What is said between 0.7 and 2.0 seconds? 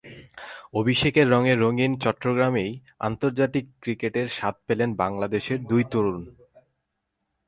অভিষেকের রঙে রঙিন